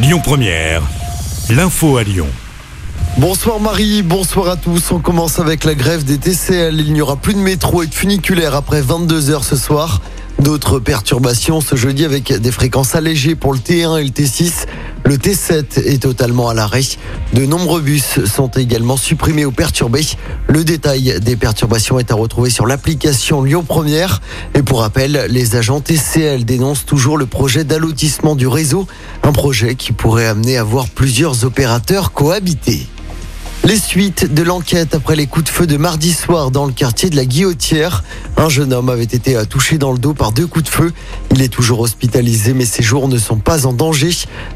Lyon 0.00 0.20
Première, 0.22 0.82
l'info 1.50 1.96
à 1.96 2.04
Lyon. 2.04 2.28
Bonsoir 3.16 3.58
Marie, 3.58 4.02
bonsoir 4.02 4.48
à 4.48 4.56
tous. 4.56 4.92
On 4.92 5.00
commence 5.00 5.40
avec 5.40 5.64
la 5.64 5.74
grève 5.74 6.04
des 6.04 6.18
TCL. 6.18 6.78
Il 6.78 6.92
n'y 6.92 7.00
aura 7.00 7.16
plus 7.16 7.34
de 7.34 7.40
métro 7.40 7.82
et 7.82 7.88
de 7.88 7.94
funiculaire 7.94 8.54
après 8.54 8.80
22h 8.80 9.42
ce 9.42 9.56
soir. 9.56 10.00
D'autres 10.38 10.78
perturbations 10.78 11.60
ce 11.60 11.74
jeudi 11.74 12.04
avec 12.04 12.32
des 12.32 12.52
fréquences 12.52 12.94
allégées 12.94 13.34
pour 13.34 13.52
le 13.52 13.58
T1 13.58 14.00
et 14.00 14.04
le 14.04 14.10
T6. 14.10 14.66
Le 15.08 15.16
T7 15.16 15.86
est 15.86 16.02
totalement 16.02 16.50
à 16.50 16.54
l'arrêt. 16.54 16.82
De 17.32 17.46
nombreux 17.46 17.80
bus 17.80 18.26
sont 18.26 18.48
également 18.48 18.98
supprimés 18.98 19.46
ou 19.46 19.50
perturbés. 19.50 20.04
Le 20.48 20.64
détail 20.64 21.18
des 21.22 21.34
perturbations 21.34 21.98
est 21.98 22.10
à 22.10 22.14
retrouver 22.14 22.50
sur 22.50 22.66
l'application 22.66 23.42
Lyon 23.42 23.64
Première. 23.66 24.20
Et 24.54 24.62
pour 24.62 24.80
rappel, 24.80 25.28
les 25.30 25.56
agents 25.56 25.80
TCL 25.80 26.44
dénoncent 26.44 26.84
toujours 26.84 27.16
le 27.16 27.24
projet 27.24 27.64
d'allotissement 27.64 28.36
du 28.36 28.46
réseau, 28.46 28.86
un 29.22 29.32
projet 29.32 29.76
qui 29.76 29.92
pourrait 29.92 30.26
amener 30.26 30.58
à 30.58 30.62
voir 30.62 30.90
plusieurs 30.90 31.42
opérateurs 31.46 32.12
cohabiter. 32.12 32.86
Les 33.68 33.76
suites 33.76 34.32
de 34.32 34.42
l'enquête 34.42 34.94
après 34.94 35.14
les 35.14 35.26
coups 35.26 35.44
de 35.44 35.50
feu 35.50 35.66
de 35.66 35.76
mardi 35.76 36.14
soir 36.14 36.50
dans 36.50 36.64
le 36.64 36.72
quartier 36.72 37.10
de 37.10 37.16
la 37.16 37.26
Guillotière. 37.26 38.02
Un 38.38 38.48
jeune 38.48 38.72
homme 38.72 38.88
avait 38.88 39.02
été 39.02 39.36
touché 39.44 39.76
dans 39.76 39.92
le 39.92 39.98
dos 39.98 40.14
par 40.14 40.32
deux 40.32 40.46
coups 40.46 40.64
de 40.64 40.70
feu. 40.70 40.90
Il 41.32 41.42
est 41.42 41.50
toujours 41.50 41.80
hospitalisé, 41.80 42.54
mais 42.54 42.64
ses 42.64 42.82
jours 42.82 43.08
ne 43.08 43.18
sont 43.18 43.36
pas 43.36 43.66
en 43.66 43.74
danger. 43.74 44.08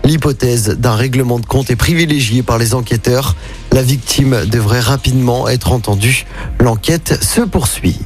L'hypothèse 0.02 0.78
d'un 0.78 0.94
règlement 0.94 1.38
de 1.38 1.44
compte 1.44 1.70
est 1.70 1.76
privilégiée 1.76 2.42
par 2.42 2.56
les 2.56 2.72
enquêteurs. 2.72 3.36
La 3.70 3.82
victime 3.82 4.46
devrait 4.46 4.80
rapidement 4.80 5.46
être 5.46 5.72
entendue. 5.72 6.24
L'enquête 6.58 7.22
se 7.22 7.42
poursuit. 7.42 7.98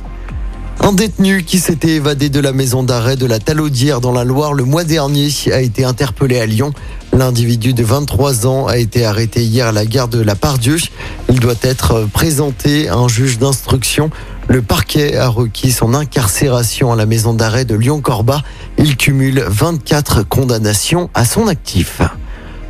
Un 0.80 0.93
détenu 0.93 1.43
qui 1.43 1.59
s'était 1.59 1.95
évadé 1.97 2.29
de 2.29 2.39
la 2.39 2.53
maison 2.53 2.83
d'arrêt 2.83 3.17
de 3.17 3.27
la 3.27 3.39
Talaudière 3.39 4.01
dans 4.01 4.12
la 4.12 4.25
Loire 4.25 4.53
le 4.53 4.65
mois 4.65 4.84
dernier 4.84 5.29
a 5.53 5.61
été 5.61 5.84
interpellé 5.84 6.39
à 6.39 6.47
Lyon. 6.47 6.73
L'individu 7.12 7.73
de 7.73 7.83
23 7.83 8.47
ans 8.47 8.67
a 8.67 8.77
été 8.77 9.05
arrêté 9.05 9.43
hier 9.43 9.67
à 9.67 9.73
la 9.73 9.87
gare 9.87 10.09
de 10.09 10.20
la 10.20 10.34
Pardieu. 10.34 10.77
Il 11.28 11.41
doit 11.41 11.55
être 11.62 12.06
présenté 12.12 12.89
à 12.89 12.97
un 12.97 13.09
juge 13.09 13.39
d'instruction. 13.39 14.11
Le 14.48 14.62
parquet 14.62 15.17
a 15.17 15.28
requis 15.28 15.73
son 15.73 15.92
incarcération 15.95 16.93
à 16.93 16.97
la 16.97 17.06
maison 17.06 17.34
d'arrêt 17.34 17.65
de 17.65 17.75
Lyon-Corba. 17.75 18.43
Il 18.78 18.97
cumule 18.97 19.45
24 19.48 20.22
condamnations 20.22 21.11
à 21.15 21.25
son 21.25 21.48
actif. 21.48 22.00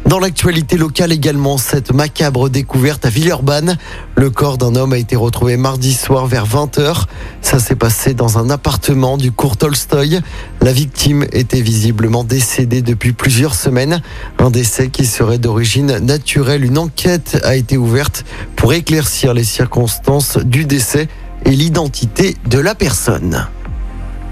Dans 0.06 0.20
l'actualité 0.20 0.76
locale 0.76 1.10
également, 1.10 1.58
cette 1.58 1.92
macabre 1.92 2.48
découverte 2.48 3.04
à 3.04 3.08
Villeurbanne. 3.08 3.76
Le 4.14 4.30
corps 4.30 4.56
d'un 4.56 4.76
homme 4.76 4.92
a 4.92 4.98
été 4.98 5.16
retrouvé 5.16 5.56
mardi 5.56 5.92
soir 5.92 6.28
vers 6.28 6.46
20h. 6.46 7.06
Ça 7.42 7.58
s'est 7.58 7.74
passé 7.74 8.14
dans 8.14 8.38
un 8.38 8.48
appartement 8.48 9.16
du 9.16 9.32
cours 9.32 9.56
Tolstoy. 9.56 10.20
La 10.60 10.72
victime 10.72 11.26
était 11.32 11.60
visiblement 11.60 12.22
décédée 12.22 12.82
depuis 12.82 13.14
plusieurs 13.14 13.56
semaines. 13.56 14.00
Un 14.38 14.50
décès 14.50 14.90
qui 14.90 15.06
serait 15.06 15.38
d'origine 15.38 15.98
naturelle. 15.98 16.64
Une 16.64 16.78
enquête 16.78 17.40
a 17.42 17.56
été 17.56 17.76
ouverte 17.76 18.24
pour 18.54 18.72
éclaircir 18.74 19.34
les 19.34 19.44
circonstances 19.44 20.38
du 20.38 20.66
décès 20.66 21.08
et 21.44 21.50
l'identité 21.50 22.36
de 22.48 22.60
la 22.60 22.76
personne. 22.76 23.48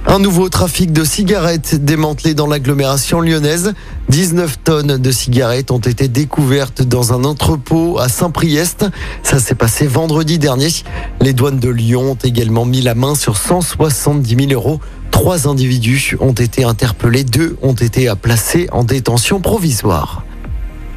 Un 0.07 0.19
nouveau 0.19 0.51
trafic 0.51 0.93
de 0.93 1.03
cigarettes 1.03 1.83
démantelé 1.83 2.35
dans 2.35 2.47
l'agglomération 2.47 3.21
lyonnaise. 3.21 3.73
19 4.15 4.59
tonnes 4.63 4.97
de 4.99 5.11
cigarettes 5.11 5.73
ont 5.73 5.81
été 5.81 6.07
découvertes 6.07 6.83
dans 6.83 7.13
un 7.13 7.25
entrepôt 7.25 7.99
à 7.99 8.09
Saint-Priest. 8.09 8.87
Ça 9.25 9.41
s'est 9.41 9.57
passé 9.57 9.89
vendredi 9.89 10.39
dernier. 10.39 10.69
Les 11.21 11.33
douanes 11.33 11.59
de 11.59 11.69
Lyon 11.69 12.13
ont 12.13 12.19
également 12.23 12.65
mis 12.65 12.81
la 12.81 12.95
main 12.95 13.17
sur 13.17 13.37
170 13.37 14.49
000 14.49 14.53
euros. 14.53 14.79
Trois 15.11 15.49
individus 15.49 16.17
ont 16.21 16.33
été 16.33 16.63
interpellés, 16.63 17.25
deux 17.25 17.57
ont 17.61 17.75
été 17.75 18.09
placés 18.15 18.69
en 18.71 18.85
détention 18.85 19.41
provisoire. 19.41 20.23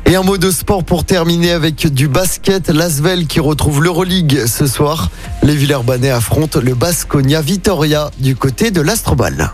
Et 0.05 0.15
un 0.15 0.21
mot 0.21 0.37
de 0.37 0.51
sport 0.51 0.83
pour 0.83 1.03
terminer 1.03 1.53
avec 1.53 1.91
du 1.91 2.07
basket. 2.07 2.69
L'Asvel 2.69 3.25
qui 3.25 3.39
retrouve 3.39 3.81
l'Euroleague 3.81 4.45
ce 4.45 4.67
soir. 4.67 5.09
Les 5.41 5.55
Villeurbanais 5.55 6.11
affrontent 6.11 6.59
le 6.61 6.75
Basconia 6.75 7.41
Vitoria 7.41 8.11
du 8.19 8.35
côté 8.35 8.69
de 8.69 8.81
l'Astrobal. 8.81 9.53